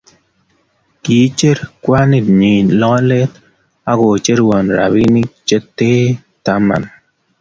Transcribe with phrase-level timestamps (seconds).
[1.03, 3.31] kiiecher kwanit nyi lolet
[3.89, 6.03] ak kocherwo robinik che tee
[6.43, 6.83] taman